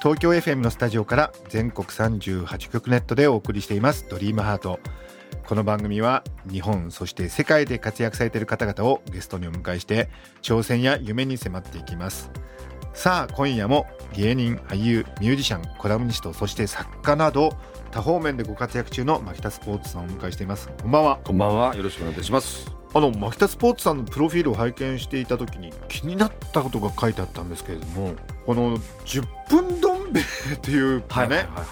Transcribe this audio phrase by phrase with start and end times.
[0.00, 4.06] 東京 FM のスタジオから全国38局ネットでお送りしています。
[4.08, 4.78] ドリームハート。
[5.44, 10.08] この番組は日本そして世界で活躍されている方々をゲストにお迎えして
[10.40, 12.30] 挑戦や夢に迫っていきます。
[12.94, 17.56] さあ今夜も芸人俳優ミュージシャンコラムニストそして作家など
[17.90, 20.70] 多方面でご活躍中の牧田スポーツさんをお迎えしています。
[20.80, 21.18] こんばんは。
[21.24, 21.74] こんばんは。
[21.74, 22.70] よろしくお願いいたします。
[22.94, 28.14] あの牧田スポーツさんのプロフィールを拝見していた時に気になったことが書いてあったんですけれども
[28.48, 30.22] この10分どん兵衛
[30.54, 31.66] っていうかね、はいはいはい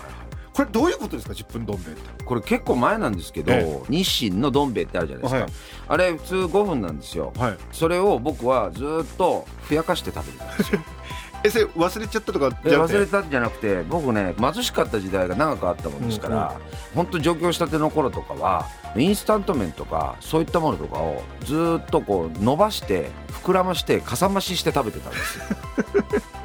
[0.52, 2.24] これどういうことですか？10分どん兵衛って。
[2.24, 5.52] これ結構前なんですけど、ええ、日清のどん兵衛ってあるじゃないですか、はい、
[5.88, 10.80] あれ普通5分なんですよ、はい、それを僕はずっとふやかして食べてたんですよ。
[11.44, 16.62] えそれ忘れちゃったとか忘れたんじゃなくて僕ね貧しかった時代が長くあったもんですから、うんうん、
[16.94, 23.10] 本当上京したての頃とかはインスタント麺とかそういったものとかをずっとこう伸ばして
[23.44, 25.44] 膨らましてかさ増しして食べてたんですよ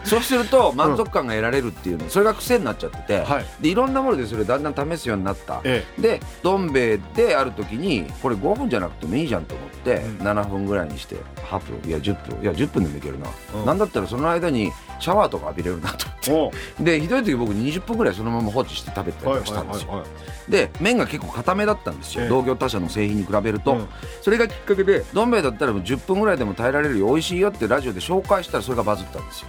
[0.04, 11.16] そうすると満足感が得られるっていうの、それが癖になっちゃってて、はい、でいろんなものでそれだんだん試すようになった、ええ、でどん兵衛である時にこれ5分じゃなくてもいいじゃんと思って、うん、7分ぐらいにして
[11.50, 16.84] 8分いや10分いや10分でもいけるな、うん、なんだったらその間にシャワーとか浴びれるなと思って。
[16.84, 20.04] でひどい時僕20分ぐらいそのまま放置して食べたりしたんですよ、
[20.48, 23.88] で麺が結構固めだったんですよ、え、同業他社の製品に比べると、うん、
[24.22, 27.08] それがきっかけでどん兵衛だったら10分ぐらいでも耐えられるよ。
[27.08, 29.48] 美味しいよってラジオで紹介したらそれがバズったんですよ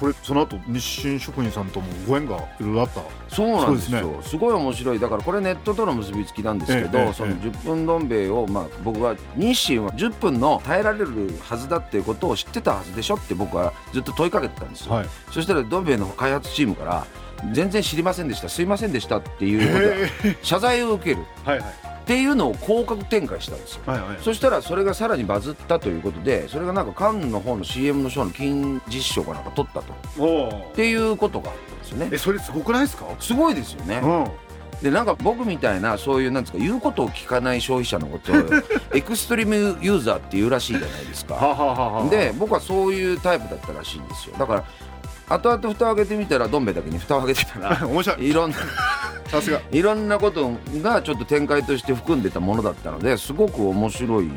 [0.00, 3.02] これその後日清食品さんともご縁がいろいろあった？
[3.28, 4.20] そうなんですよ。
[4.22, 5.00] す、ね,、ごい面白い。
[5.00, 11.06] だからこれネットとの結びつきなんですけど、ええ、その10分どん兵衛を、まあ、僕は日清は10分の耐えられる
[11.40, 17.06] はずだっていうことを知ってたはずでしょって僕はずっと問いかけてたんですよ、はい、そしたらどん兵衛の開発チームから
[17.52, 29.92] 全然知りませんでしたすいませんでしたっていうことで謝罪を受ける、はいはいっていうのを広角展開したんですよ、はいはい、そしたらそれがさらにバズったということでそれがなんかカンの方の CM のショーの金実賞かなんか取ったと。
[30.72, 32.08] っていうことがあったんですよね。
[32.12, 33.06] えそれすごくないですか？
[33.18, 34.26] すごいですよね、うん。
[34.84, 38.36] でなんか僕みたいなそういうなんですか言うことを聞かない消費者のことを
[38.94, 42.06] エクストリームユーザーっていうらしいじゃないですか。
[42.08, 44.36] で僕はそういうタイプだったらしいんですよ。
[44.38, 44.64] だから
[45.28, 48.30] 後々蓋を開けてみたらどん兵衛だけに蓋を開けてたら 面白い。
[48.30, 48.56] いろんな
[49.28, 49.60] さすが。
[49.70, 54.30] いろんなことがちょっと展開として含んでたものだったのですごく面白い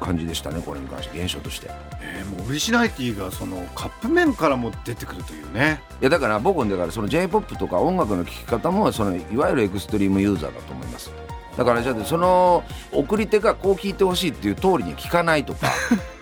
[0.00, 1.70] 感じでしたねこれに関して現象として、
[2.00, 5.80] えー、もうオリジナリティがそのカップ麺からも出てくるというね。
[6.00, 11.10] いやだから僕だからその j p o p とか音楽の聴き方もそのいわゆるエクストリームユーザーだと思います。
[11.56, 15.70] だからじゃあその送り手がこう聞いてほしいっていう通りに聞かないとか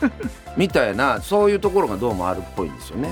[0.56, 3.10] みたいなそういうところがどうもあるっぽいんですよね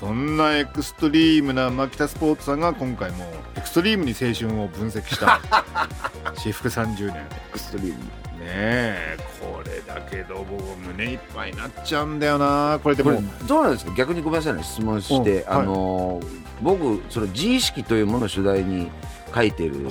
[0.00, 5.42] そんなエクストリームな牧田スポーツさんが今回もエクストリームに青春を分析した。
[6.34, 7.16] 私服30年。
[7.16, 7.98] エクストリーム。
[7.98, 8.00] ね
[8.46, 12.80] えこれだけど僕胸いっぱいになっちゃうんだよな。
[12.82, 13.92] これでもどうなんですか？
[13.94, 16.26] 逆にごめんなさいね質問して、あの、はい、
[16.62, 18.90] 僕その自意識というものを取材に
[19.34, 19.86] 書いてる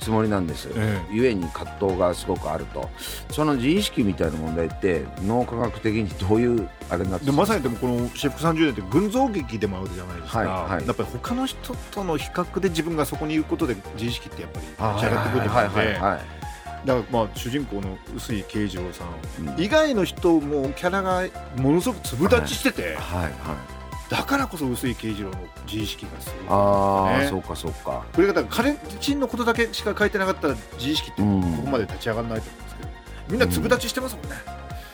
[0.00, 2.88] つもりなんです、はいええ、ゆえに葛藤がすごくあると。
[3.30, 15.74] その自意識みたいな問題って脳科学的にどういうあれになってまさにでもこの「シェフ30年」って群像劇でもあるじゃないですか、はいはい、やっぱり他の人との比較で自分がそこにいることで自意識ってやっぱり立ち上がってくるの
[16.22, 16.38] で。
[16.86, 21.24] だからまあ主人公の臼井慶次郎さん、うん、以外の人もキャラが
[21.56, 23.77] ものすごく粒立ちしてて、はいはいはい
[24.08, 25.36] だからこそ臼井慶次郎の
[25.66, 28.06] 自意識がすごい、ね、ああそうかそうか。
[28.14, 31.28] これがだから彼自身のことだけしか書いてなかったら自意識ってこ
[31.64, 32.88] こまで立ち上がらないと思うんですけど、
[33.30, 34.36] みんな粒立ちしてますもんね、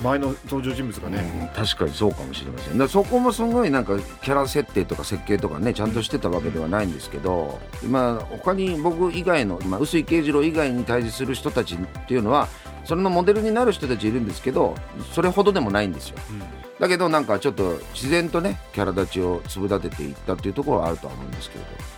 [0.03, 2.79] 前の登場人物がね、うん、確かにそうかもしれません。
[2.79, 12.49] だそこもすごいなんかキャラ設定とか設計とかねちゃんとしてたわけではないんですけど、まあ他に僕以外の今臼井慶次郎以外に対峙する人たちっていうのは
[12.85, 14.75] それのモデルになる人たちいるんですけど
[15.13, 16.43] それほどでもないんですよ、うん。
[16.79, 21.94] だけどなんかちょっと自然とねキャラ立ちを粒立てていったっていうところはあるとは思うんですけれど。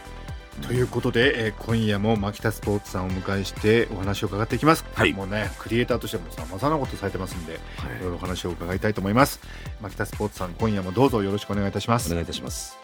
[0.63, 9.41] ということで、えー、今夜も牧田スポーツさんをお迎えしてお話を伺っていきます、はい、もうねクリエイターとしてもさまざまなことされてますんで、はい、いろいろお話を伺いたいと思います。
[9.81, 12.11] 牧田スポーツさん今夜もどうぞよろしくお願いいたします。
[12.11, 12.79] お願いいたします。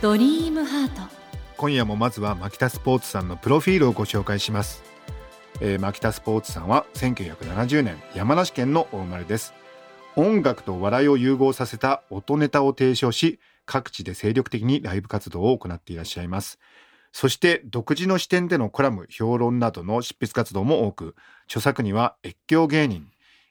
[0.00, 1.02] ドリームハート。
[1.56, 4.82] 今夜もまずは牧田スポーツさんのプロフィールをご紹介します、
[5.60, 9.54] えー、牧田スポーツさんは1970年山梨県のお生まれです。
[10.16, 16.58] 音楽と笑いを融合させた音ネタを提唱し各地で精力的にライブ活動を行っていらっしゃいます。
[17.14, 21.14] そして独自の視点でのコラム評論などの執筆活動も多く
[21.44, 23.06] 著作には越境芸人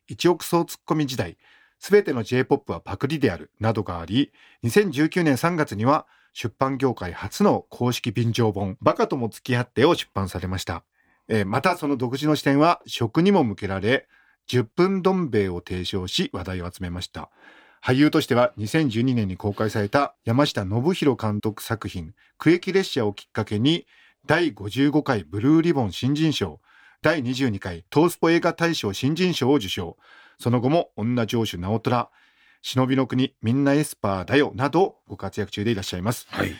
[0.07, 1.37] 一億総ツッコミ時代
[1.79, 4.33] すべての J-POP はパクリであるなどがあり
[4.65, 10.83] 2019年3月には出版業界初の公式便乗本バカとも付き合ってを出版されました、
[11.29, 14.09] えーまたその独自の視点は食にも向けられ
[14.49, 17.29] 10分どん兵衛を提唱し話題を集めました。
[17.83, 23.85] 俳優としては2012年に公開された山下信弘監督作品「区域列車」をきっかけに
[24.25, 26.61] 第55回ブルーリボン新人賞
[27.01, 29.97] 第22回トースポ映画大賞新人賞を受賞。
[30.39, 32.09] その後も女城主直虎
[32.61, 36.25] 忍びの国みんなエスパーだよなどご活躍中でいらっしゃいます。
[36.29, 36.53] はい。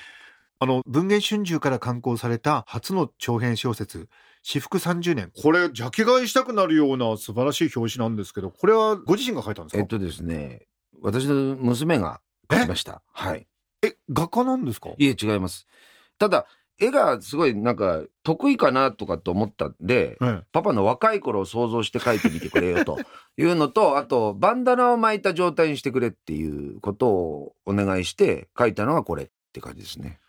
[0.60, 4.10] あの文藝春秋から刊行された初の長編小説
[4.42, 5.32] 至福30年。
[5.42, 9.80] これジャケ買いしたくなるような素晴らしい表紙なんですけどこれはご自身が書いたんですか？
[9.80, 10.68] えっとですね
[11.04, 12.22] 私の娘が
[12.52, 13.02] 書きました。
[13.12, 13.46] はい。
[13.84, 14.90] え画家なんですか？
[14.98, 15.68] いえ違います。
[16.18, 16.46] ただ
[16.80, 22.98] 絵がすごいなんか得意かなとかと思ったんでえパパの若い頃を想像して描いてみてくれよと
[23.38, 30.20] いうのとあとバンダナを巻いた状態にしてくれっていうことをお願いして描いたのがこれって感じですね。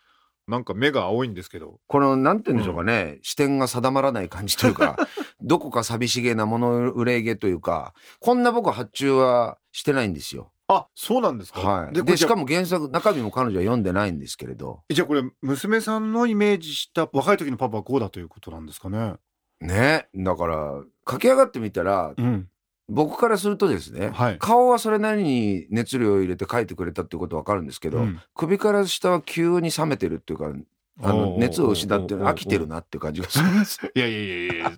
[0.47, 1.79] なんか目が青いんですけど。
[1.87, 4.95] このなんて言うんでしょうかね、視点が定まらない感じというか
[5.41, 10.51] どこか寂しげな物憂いげというかこんな僕は発注はしてないんですよ。
[10.67, 14.81] あそうなんですか、はい、ででしかも原作中身も彼女は読んでないんですけれど。
[14.89, 19.15] じゃあこれ娘さんのイメージした若い時のパパはこうだということなんですかね？
[19.61, 20.07] ね。
[20.15, 22.49] だから駆け上がってみたらうん。
[22.87, 24.37] 僕からするとですね、はい。
[24.37, 28.21] 顔はそれなりに熱量を入れて描いてくれたっていうことは分かるんですけど、うん。
[28.35, 30.53] 首から下は急に冷めてるっていうか
[31.01, 33.79] あの熱を失って飽きてるなっていう感じがするんです。
[33.95, 34.71] いやいやいやいや。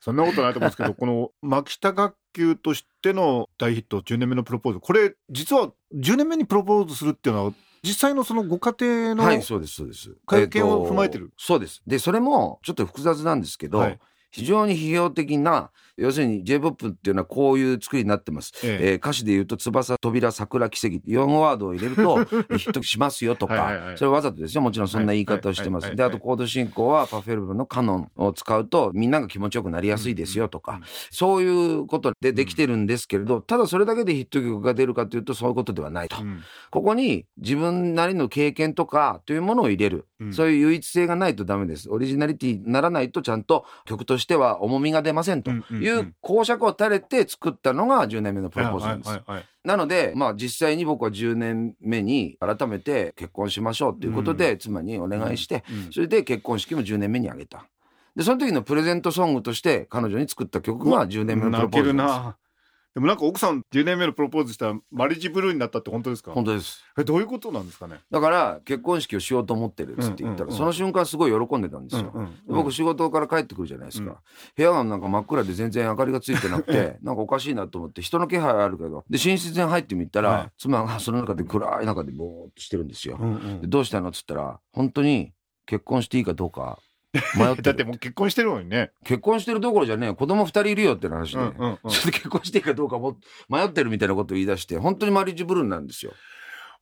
[0.00, 7.52] そんなことないと思うんですけどこの牧田学級としての大ヒット10年目のプロポーズこれ実は10年目にプロポーズするっていうのは
[7.84, 10.14] 実際のそのご家庭の、はい、そうです、そうです。
[10.24, 11.32] 会見を踏まえてる？
[11.36, 11.82] そうです。
[11.84, 13.98] で、それもちょっと複雑なんですけど、はい
[14.32, 18.52] 非常に批評的な、要するに J-POP っていうのはこういう作りになってます。
[18.64, 24.62] えええー歌詞で言うと、翼、扉、桜、奇跡、4ワードを入れるとヒットしますよとか、はいそれわざとですよ。
[24.62, 25.84] もちろんそんな言い方をしてます。
[25.84, 36.16] で、はいはいはいあとコード進行はパフェルブのカノンを使うと、みんなが気持ちよくなりやすいですよとか、うんそういうことでできてるんですけれど、ただそれだけでヒット曲が出るかというと、そういうことではないと。
[36.22, 36.40] うん
[36.70, 49.20] ここに自分なりの経験とかというものを入れる、うんそういう唯一性がないとダメですオリジナリティにならないとちゃんと曲としては重みが出ませんという講釈を垂れて作ったのが10年目のプロポーズなんです、
[49.64, 57.66] なのでまあ実際に僕は10年目に改めて結婚しましょうということで妻にお願いして、うんそれで結婚式も10年目に挙げた。
[58.16, 61.94] でその時のプレゼントソングとして彼女に作った曲が10年目のプロポーズです。
[61.94, 62.36] な
[62.94, 66.32] でもなんか奥さん10年目のプロポーズしたらマリッジブルーになったって本当ですか？
[66.32, 66.84] 本当です。
[66.98, 68.00] えどういうことなんですかね？
[68.10, 72.12] だから結婚式をしようと思ってるっつって言ったら、その瞬間すごい喜んでたんですよ、
[72.46, 74.16] 僕仕事から帰ってくるじゃないですか、うん。
[74.56, 80.50] 部屋がなんか真っ暗で全然明かりがついてなくて なんかおかしいなと思って人の気配あるけどで寝室に入ってみたら、はい。
[80.58, 83.60] 妻がその中で暗い中でぼーっとしてるんですよ、うんうん。
[83.62, 84.10] でどうしたの？
[84.10, 85.32] っつったら本当に
[85.64, 86.78] 結婚していいかどうか
[87.36, 88.92] 迷ってだるってもう結婚してるのにね。
[89.04, 91.90] 結婚してるどころじゃねえ子供二人いるよって話で、うんうんうん。
[91.90, 93.18] それで結婚していいかどうかも
[93.48, 96.12] 迷ってるみたいなことを言い出して本当にマリッジブルーなんですよ。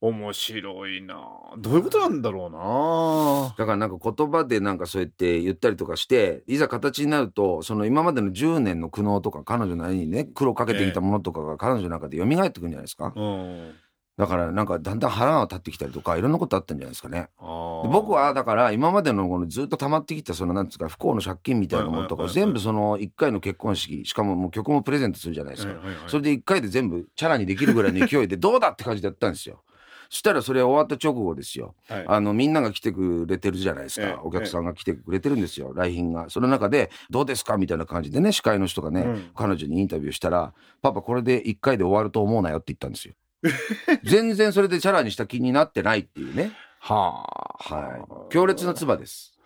[0.03, 1.17] 面白いな。
[1.59, 3.55] どういうことなんだろうな。
[3.59, 13.13] だからなんか言葉でなんかそうやって言ったりとかしていざ形になるとその今までの10年の苦悩とか彼女なりにね苦労かけてきたものとかが彼女の中で蘇ってくるんじゃないですか。
[13.15, 13.75] うん
[14.17, 17.29] だからなんかだんだん腹が立ってきたりとかいろんなことあったんじゃないですかね。
[17.39, 25.75] 僕はだから今までのこのずっと溜まってきたそのなんですか不幸の借金みたいなものとか全部その1回の結婚式しかももう曲もプレゼントするじゃないですか。
[26.07, 29.63] それで1回で全部チャラにできるぐらいの勢いでどうだって感じでやったんですよ。
[30.11, 31.77] そしたらそれ終わった直後ですよ。
[31.89, 32.05] はい。
[32.09, 34.17] あのみんなが来てくれてるじゃないですか、ええ。
[34.23, 35.73] お客さんが来てくれてるんですよ。
[35.73, 36.29] 来賓が。
[36.29, 39.31] その中で「どうですか?」みたいな感じでね司会の人がね、うん。
[39.37, 40.53] 彼女にインタビューしたら
[40.83, 43.15] 「パパこれで1回で終わると思うなよ」って言ったんですよ
[44.05, 46.53] 全然それでチャラにした気になってないっていうね。
[46.79, 47.25] は
[47.59, 48.33] はい。
[48.33, 49.39] 強烈な唾です。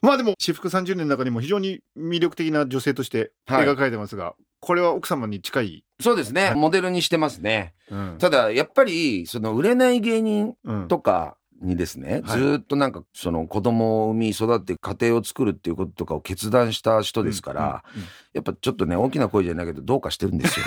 [0.00, 3.66] まあでも私服30年の中にも非常に魅力的な女性としてはい。
[3.66, 6.52] 描かれてますが、これは奥様に近い、そうですね。
[6.56, 7.74] モデルにしてますね。
[7.90, 8.16] うん。
[8.18, 10.88] ただやっぱりその売れない芸人うん。
[10.88, 12.38] とかにですね、はい。
[12.38, 20.64] ずーっとなんかその子供を産み育って家庭を作るっていうこととかを決断した人ですから、うんうんやっぱちょっとね大きな声じゃないけどどうかしてるんですよ。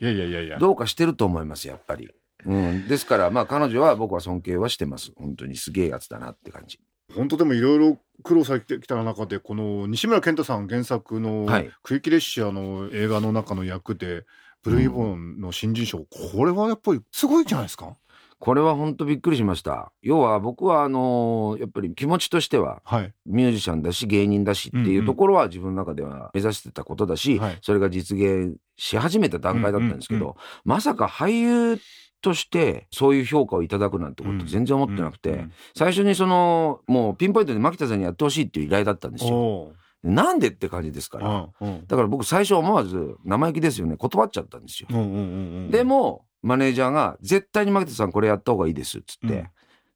[0.00, 2.08] いやいやいやいやどうかしてると思いますやっぱり、
[2.46, 5.12] うん、ですからまあ彼女は僕は尊敬はしてます。
[5.14, 6.80] 本当にすげえやつだなって感じ。
[7.14, 14.24] 本当でもいろいろ苦労されてきた中でこの西村健太さん原作のはい「区域列車」の映画の中の役で
[14.62, 17.94] ブルーリボンの新人賞、これはやっぱりすごいんじゃないですか、
[18.44, 19.90] これは本当びっくりしました。
[20.02, 23.12] 要は僕はあのやっぱり気持ちとしてははい。
[23.24, 27.58] ミュージシャンだし芸人だしっていうところは自分の中では目指してたことだし、はい。
[27.62, 30.34] それが実現し始めた段階だったんですけど、うん
[30.66, 31.80] まさか俳優
[32.20, 35.52] としてそういう評価をいただくなんてこと全然思ってなくて、うんうん。
[35.74, 39.34] 最初にそのもうピンポイントで牧田さんにやってほしいっていう依頼だったんですよ。
[39.34, 39.72] お
[40.02, 41.46] なんでって感じですから。
[41.46, 41.86] ーうん。
[41.86, 43.96] だから僕最初思わず生意気ですよね。
[43.96, 44.88] 断っちゃったんですよ。
[44.90, 45.20] うんうんうんう
[45.68, 45.70] ん。
[45.70, 49.48] でもマネージャーが絶対に牧田さんこれやった方がいいですっつって、うん。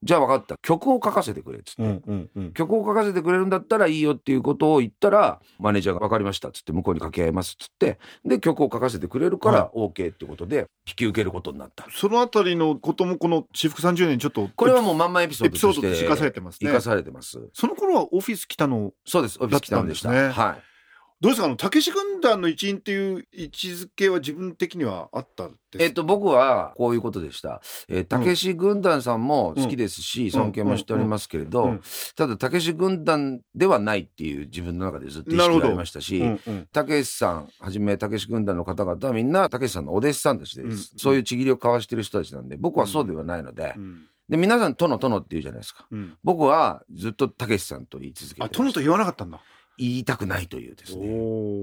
[0.03, 0.57] じゃあ分かった。
[0.63, 2.53] 曲を書かせてくれっつって、うんうんうん。
[2.53, 7.99] 曲を書かせてくれるんだったらいいよっていうことを言ったらマネージャーが分かりましたっつって向こうに掛け合いますっつって。
[8.25, 11.87] で曲を書かせてくれるから OK ってことで引き受けることになった。
[11.93, 16.71] そのあたりのこともこの私服30年ちょっとこれはもうまんまエピソードとして生かされてますね。
[16.71, 17.39] 生かされてます。
[17.53, 19.37] その頃はオフィス来たのそうです。
[19.41, 20.11] オフィス来たんでした。
[20.11, 20.45] だったんですね。
[20.45, 20.68] はい。
[21.21, 21.47] どうですか？
[21.47, 27.61] あのたけし軍団の一員っていう位置づけは自分的にはあったんですえっと、僕はこういうことでした。
[27.89, 30.31] えー、たけし軍団さんも好きですし、ん。
[30.31, 31.71] 尊敬もしておりますけれど、うん。
[31.71, 31.83] うん。
[32.17, 36.23] ただ、たけし軍団ではないっていう自分の中でずっと意識がありましたし、
[36.73, 40.99] たけしさんはじめたけし軍団の方々はみんなたけしさんのお弟子さんたちです、うん。
[40.99, 44.07] そういうちぎりを交わしてる人たちなんで僕はそうではないので、うん。
[44.29, 45.87] で皆さん殿殿って言うじゃないですか。
[45.91, 46.17] うん。
[46.23, 49.41] 僕はずっとたけしさんと言い続けてあ殿と言わなかったんだ
[49.79, 51.07] 言いたくないというですね。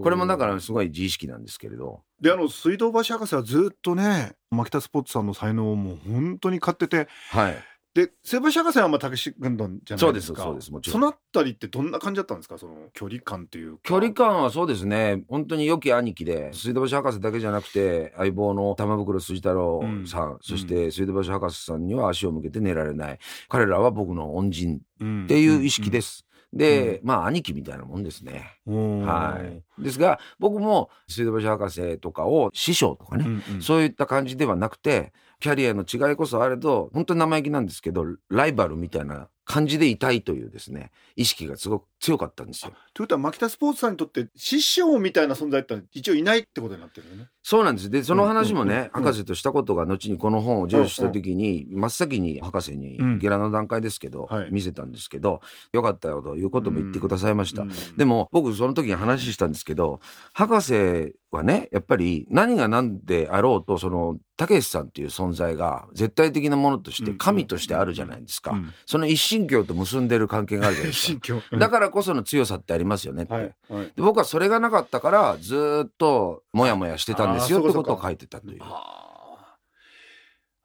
[0.02, 2.02] これもだからすごい自意識なんですけれど。
[2.20, 7.08] であの水道橋博士はずっとね牧田スポーツさんの才能をもう本当に買ってて。
[7.30, 7.56] はい。
[7.94, 10.44] で水道橋博士はまあたけし軍団じゃないですか。
[10.44, 11.00] そうですそうですもちろん。
[11.00, 12.58] そのあたりってどんな感じだったんですか？
[12.58, 13.80] その距離感っていうか。
[13.84, 15.24] 距離感はそうですね。
[15.30, 23.20] 本当に良き兄貴で水道橋博士だけじゃなくて相棒の玉袋筋太郎さん、そして水道橋博士さんには足を向けて寝られない。
[23.48, 26.25] 彼らは僕の恩人っっていう意識です、
[26.56, 28.60] で、まあ兄貴みたいなもんですね。
[28.66, 28.74] は
[29.06, 29.84] はい。
[29.84, 33.26] ですが僕も水道橋博士とかを師匠とかね、
[33.62, 47.28] そういった感じではなくてキャリアの違いこそあれど本当に生意気なんですけどライバルみたいな感じでいたいというですね意識がすごく強かったんですよということは牧田スポーツさんにとって師匠みたいな存在って一応いないってことになってるよね。
[47.44, 47.90] そうなんです。
[47.90, 55.42] で、その話もね、うんうんうん博士としたことが後にこの本を成就した時に、真っ先に博士にうんゲラの段階ですけど、はい見せたんですけど、
[55.74, 57.64] よかったよということも言ってくださいました。
[57.64, 60.00] うんでも僕その時に話したんですけど、
[60.34, 68.52] 博士はね、やっぱり何が何であろうと、その、たけしさんっていう存在が絶対的なものとして神としてあるじゃないですか。
[68.52, 71.58] うんその一神教と結んでる関係があるじゃないですか。
[71.58, 73.34] だからこその強さってありますよねって。
[73.34, 73.86] はいはい。
[73.86, 78.62] で僕はそれがなかったからずーっとモヤモヤしてたんですよってことを書いてたという。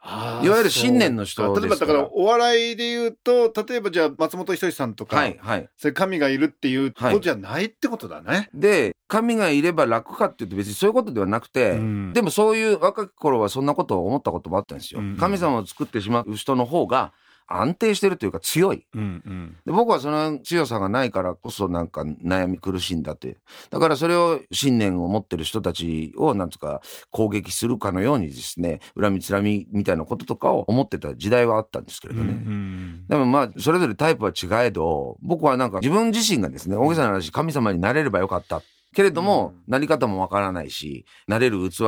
[0.02, 5.68] いわゆる信念の人例えばだからお笑いで言うと例えばじゃあ松本人志さんとか、はいはい。
[5.76, 8.48] それ神がいるっていうことじゃないってことだね。
[8.54, 15.00] で神がいれば楽かっていうと別にそういうことではなくて、うんでもそういう若き頃はそんなことを思ったこともあったんですよ。
[15.00, 17.12] うん神様を作ってしまう人の方が
[17.52, 18.86] 安定してるというか強い。
[18.94, 23.36] うんうんで僕はその強さがないからこそなんか悩み苦しいんだって。
[23.70, 26.80] だからそれを信念を持ってる人たちをなんつうか
[27.10, 32.30] 攻撃するかのようにですね、恨みつらみみたいなこととかを思ってた時代はあったんですけれどね。
[32.30, 38.62] うんでもまあそれぞれタイプは違えど僕はなんか自分自身がですね大げさな話神様になれればよかった
[38.94, 41.78] けれども、なり方もわからないしなれる器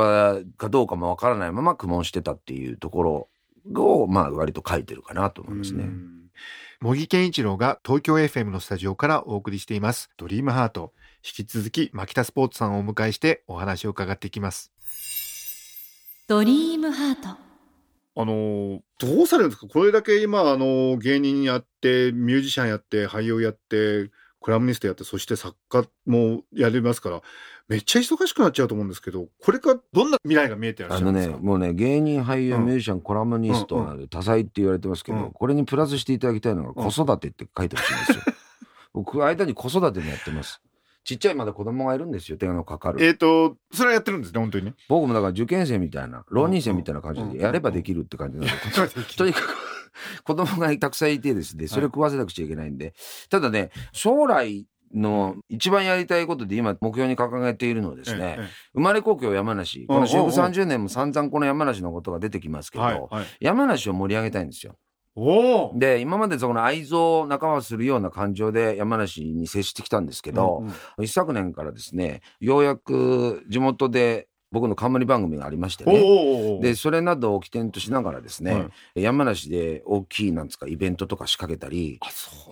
[0.57, 3.29] かどうかもわからないまま苦悶してたっていうところ
[3.75, 5.83] をまあ割と書いてるかなと思いますね。
[5.83, 6.29] うん。
[6.81, 10.93] 茂木健一郎が東京 FM のスタジオからお送りしています「ドリームハート。
[11.25, 14.71] 引き続き牧田スポーツさんをお迎えしてお話を伺っていきます。
[16.27, 17.29] ドリームハート。
[18.15, 19.67] あのーどうされるんですか？
[19.67, 27.21] これだけ今あのー芸人やってミュージシャンやって俳優やってコラムニストやってそして作家もやりますから
[27.69, 31.35] めっちゃ忙しくなっちゃうと思うんですけどこれからどんな未来が見えてらっしあのゃるんですか？
[31.37, 32.65] ねもうね芸人俳優うん。
[32.65, 35.31] ミュージシャンコラムニストなど多彩って言われてますけど、うん。
[35.31, 38.33] これにプラスしていただきたいのが子育てって書いてほしいんですよ。
[38.93, 40.61] 僕間に子育てもやってます。
[41.05, 43.03] ちっちゃいまだ子供がいるんですよ手のかかる。
[43.03, 44.65] えっ、とそれはやってるんですね本当に？
[44.67, 48.53] ね僕もだから受験生みたいな浪人生みたいな感じでやればできるって感じなんで、
[49.17, 52.93] とにかく子供がたくさんいてですねそれを食わせなくちゃいけないんで、
[53.29, 59.85] ただね将来の一番やりたいことで今目標に掲げているのはですね、ええ生まれ故郷山梨。
[59.87, 63.09] この週30年も散々この山梨のことが出てきますけど、
[63.39, 64.75] 山梨を盛り上げたいんですよ。
[65.15, 65.77] おお。
[65.77, 71.05] で今までその愛憎を仲間するような感情で山梨に接してきたんですけど、うんうん。
[71.05, 76.01] 一昨年からですねようやく地元で僕の冠番組がありましておね
[76.59, 79.01] おでそれなどを起点としながらですね、はい。
[79.01, 81.99] 山梨で大きいなんつうかイベントとか仕掛けたり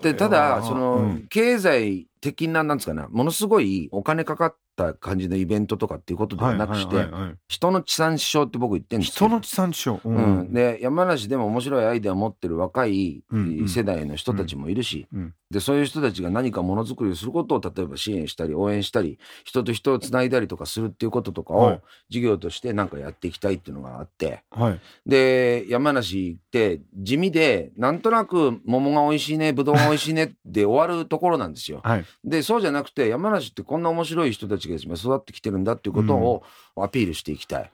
[0.01, 1.27] でただその、うん。
[1.29, 7.07] 経済的ななんつうかなものすごいお金かかったった感じのイベントとかっていうことではなくして、
[7.47, 9.27] 人の地産地消って僕言ってるんですよ。
[9.27, 13.69] 人の地産地消、ううん、で山梨でも面白いアイデアを持ってる若いうんうん。
[13.69, 21.75] 世代の人たちもいるし、うんでそういう人たちが何かものづくりをすることを例えば支援したり応援したり人と人をつないだりとかするっていうこととかはい。
[21.75, 24.79] を事業としてなんかやっていきたいっていうのがあってはい。
[25.05, 31.81] で山梨って地味でなんとなく桃が美味しいねぶどうが美味しいねで終わるところなんですよ。
[31.83, 32.05] はい。
[32.23, 36.43] でそうじゃなくて山梨ってこんな面白い人たちが今育ってきてるんだっていうことを
[36.75, 37.71] アピールしていきたい。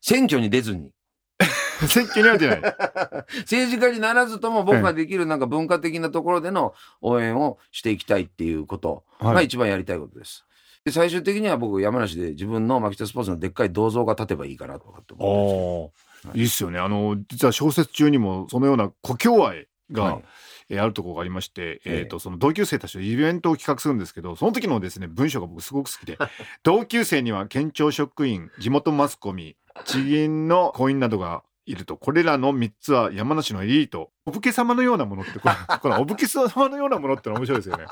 [0.00, 0.90] 選挙に出ずに。
[1.88, 2.60] 選挙には出ない。
[3.42, 9.46] 政治家にならずとも僕ができるなんか文化的なところでの応援をしていきたいっていうことがはい。
[9.46, 10.44] 一番やりたいことです。
[10.84, 15.92] で最終的には僕山梨で自分の牧田スポーツのでっかい銅像が立てばいいかなとかって思
[16.24, 16.78] っておいいっすよね。
[16.78, 20.24] あの実は小説中にもそのような故郷愛が、はい
[20.68, 21.98] えーあるところがありまして、ええ。
[21.98, 26.18] えー、とその同級生たちとイベントを企画するんですけどその時のですね文章が僕すごく好きで
[26.62, 37.84] 同級生には県庁職員地元マスコミ地銀の行員などがいるとこれらの3つは山梨のエリートお武家様のようなものってこれこのお武家様のようなものって面白いですよね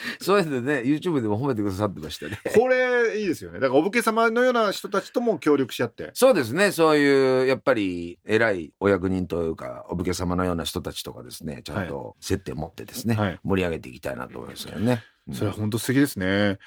[0.20, 2.38] そうやってね YouTube でも褒めてくださってましたね。
[2.54, 3.60] これいいですよね。
[3.60, 6.10] だからお武家様のような人たちとも協力し合って。
[6.14, 6.72] そうですね。
[6.72, 11.62] そういうやっぱり偉いお役人というかお武家様のような人たちとかですね。
[11.64, 13.40] ちゃんと接点持ってですね、はい。
[13.42, 15.02] 盛り上げていきたいなと思いますよね。
[15.26, 15.34] うん。
[15.34, 16.58] それは本当素敵ですね。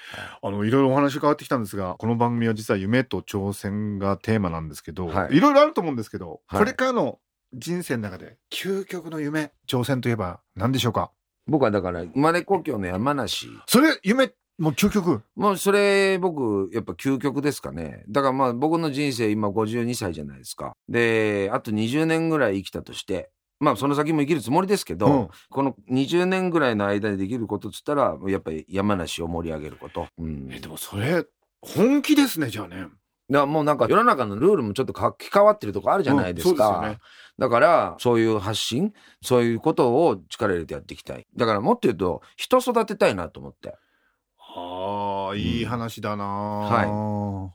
[0.41, 5.37] あのいろいろお話変わってきたんですが、この番組は実は夢と挑戦がテーマなんですけど、はい。
[5.37, 6.59] いろいろあると思うんですけど、はい。
[6.59, 7.19] これからの
[7.53, 11.11] 人生の中で究極の夢、挑戦といえば何でしょうか？
[11.47, 13.47] 僕はだから生まれ故郷の山梨。
[13.67, 15.23] それ夢もう究極？
[15.35, 18.03] もうそれ僕やっぱ究極ですかね。
[18.09, 20.73] だからまあ僕の人生今52歳じゃないですか。
[20.87, 25.29] であと20年ぐらい生きたとしてまあその先も生きるつもりですけど、うん。
[25.49, 31.25] この20年ぐらいの間にできることっつったらやっぱり山梨を盛り上げること、うん、えでもそれ
[31.61, 32.87] 本気ですねじゃあね。
[33.31, 36.99] だからもうなんか世の中のルールもちょっと書き換わってるとこあるじゃないですか、うんそうですよね。
[37.39, 41.25] だからそういう発信そういうことを力入れてやっていきたい。
[41.35, 43.73] だからもっと言うと人育てたいなと思って。
[44.53, 47.51] ああいい話だな、は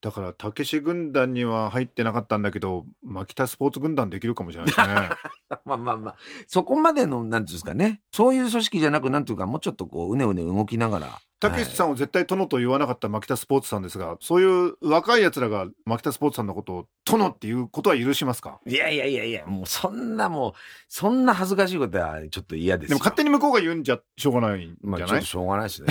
[0.00, 5.10] だからたけし軍団には入ってなかったんだけど牧田スポーツ軍団できるかもしれないですね。
[5.64, 6.16] まあまあまあ。
[6.46, 8.00] そこまでのなんていうんですかね。
[8.12, 11.20] そういう組織じゃなくなんていうかもうちょっとこううねうね動きながら。
[11.38, 18.58] たけしさんを絶対殿と言わなかった牧田スポーツさんですがそういう若いやつらが牧田スポーツさんのことを殿っていうことは許しますか？
[18.66, 20.52] いやいやいやいやもうそんなもう
[20.88, 22.94] そんな恥ずかしいことはちょっと嫌ですよ。
[22.94, 25.88] でも勝手に向こうが言うんじゃしょうがないんじゃない、まあちょっとしょうがないですね。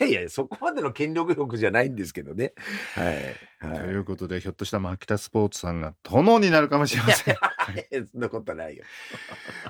[0.00, 2.52] いやいやそこまでの権力欲じゃないんですけどね。
[2.96, 3.14] はい
[3.68, 3.78] はい。
[3.78, 7.36] ということでひょっとしたら牧田スポーツさんが殿になるかもしれません。
[8.10, 8.84] そんなことないよ。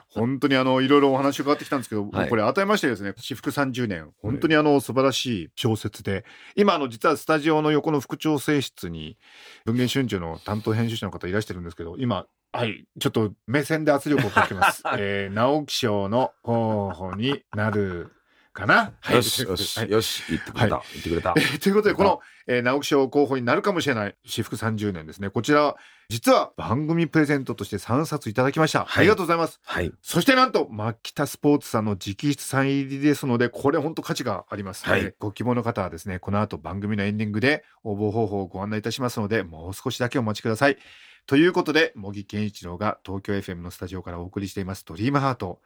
[0.09, 2.29] 本当にあのいろいろお話伺ってきたんですけど、はい。
[2.29, 6.25] これ改めましてですね私服30年本当にあの素晴らしい小説で
[6.57, 9.17] 今あの実はスタジオの横の副調整室に
[9.65, 18.13] 文藝春秋の担当編集者の方いらしてるんですけど今はいちょっと目線で圧力をかけます、 えー、直木賞の候補になる
[18.55, 18.93] かな？
[19.01, 21.40] はいよしよし、はいよし言ってくれた、言ってくれたえ。
[21.40, 25.29] ーということで、この、えー直木賞候補になるかもしれない、私服30年ですね。
[25.29, 25.75] こちら、
[26.09, 28.85] 実は番組プレゼントとして3冊いただきました。
[28.85, 29.61] はいありがとうございます。
[29.64, 34.87] はいそしてなんと、牧田スポーツさんの直筆サイン入りですので、これ本当価値があります。
[34.88, 40.79] はいえーご希望の方はですね、この後番組のエンディングで応募方法をご案内いたしますので、もう少しだけお待ちください。
[41.27, 45.61] ということで、茂木健一郎が東京 FM のスタジオからお送りしています、ドリームハート。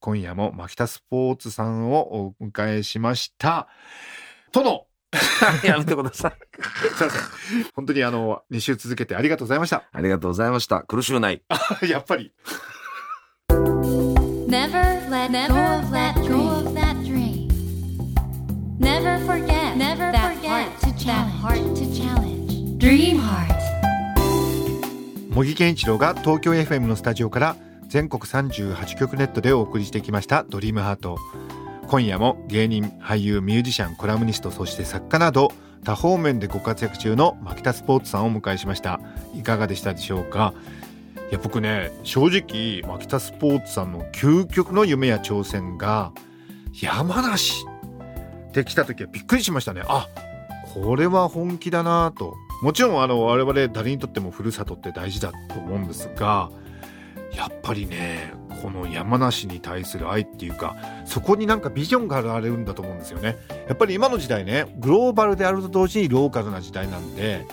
[0.00, 3.68] 今夜もマキスポーツさんをお迎えしました。
[4.52, 4.86] 殿
[5.64, 6.32] やめてください。
[7.74, 9.84] 本当にあの、2週続けてありがとうございました。
[9.92, 10.82] ありがとうございました。
[10.82, 11.42] 苦しゅない。
[11.88, 12.32] やっぱり。
[25.30, 27.56] 茂木健一郎が東京 FM のスタジオから
[27.88, 31.16] 「全国38局ネットでお送りしてきました「ドリームハート。
[31.86, 35.52] 今夜も芸人俳優ミュージシャンコラムニストそして作家など
[35.84, 39.00] 多方面でご活躍中の牧田スポーツさんをお迎えしました。
[39.34, 40.52] いかがでしたでしょうか？
[41.30, 46.12] いや僕ね正直牧田スポーツさんの究極の夢や挑戦が
[46.82, 47.64] 山梨
[48.52, 49.80] できた時はびっくりしましたね。
[49.88, 50.06] あ
[50.74, 52.34] これは本気だなと。
[52.60, 56.50] もちろんあの我々誰にとってもふるさとって大事だと思うんですが
[57.34, 63.36] やっぱりねこの山梨に対する愛っていうかそこになんかビジョンがあるんだと思うんですよね
[63.68, 67.46] やっぱり今の時代ねグローバルであると同時にローカルな時代なんで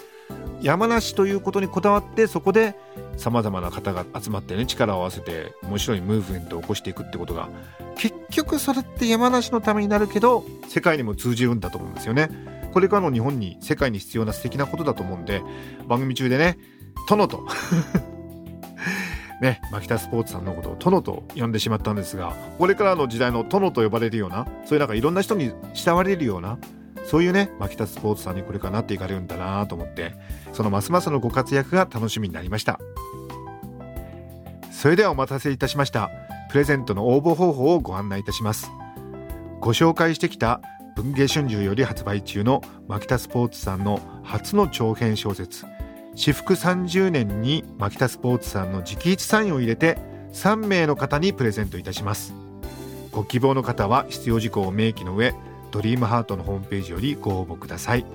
[0.61, 2.75] 山梨ということにこだわってそこで
[3.17, 7.49] さまざまな方が集まってね力を合わせて面白いムーブメントを起こしていくってことが
[7.97, 12.29] 結局それって山梨のためになるけど世界にも通じるんだと思うんですよね。
[12.73, 15.41] これからの日本に世界に必要な素敵なことだと思うんで
[15.87, 16.57] 番組中でね
[17.07, 17.47] 殿と
[19.41, 26.57] ね、牧田スポーツさんのことを殿と呼んでしまったんですがこれからの時代の殿と呼ばれるようなそういうなんかいろんな人に慕われるような
[27.03, 30.13] そういうね牧田スポーツさんにこれからなっていかれるんだなと思って
[30.53, 32.79] そのますますのご活躍が楽しみになりました。
[34.71, 36.11] それではお待たせいたしました。
[36.51, 38.71] プレゼントの応募方法をご案内いたします。
[39.59, 40.61] ご紹介してきた
[40.95, 45.65] 文藝春秋より発売中の牧田スポーツさんの初の長編小説
[46.15, 49.97] 私服30年に牧田スポーツさんの直筆サインを入れて
[50.33, 52.33] 3名の方にプレゼントいたします。
[53.11, 55.33] ご希望の方は必要事項を明記の上
[55.71, 58.05] ドリームハートのホームページよりご応募ください。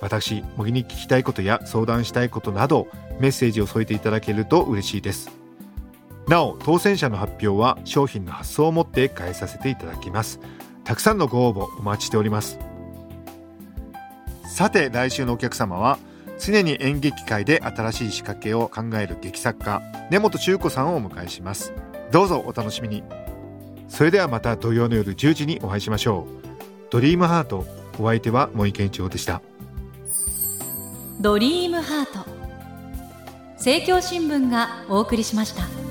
[0.00, 5.30] 私模擬に聞きたいことや相談したいことなどメッセージを添えていただけると嬉しいです。
[6.28, 10.40] なお当選者の発表は商品の発送をもって返させていただきます。
[10.84, 12.58] たくさんのご応募お待ちしております。
[14.48, 15.98] さて来週のお客様は
[16.38, 21.72] 常に演劇界で新しい仕掛けを考える劇作家根本忠子さんをお迎えします。
[22.12, 23.02] どうぞお楽しみに。
[23.88, 26.46] それではまた土曜の夜10時にお会いしましょう。
[26.90, 27.64] ドリームハート
[27.98, 29.42] お相手は森健一郎でした。
[31.20, 32.28] ドリームハート。
[33.56, 35.85] 政教新聞がお送りしました。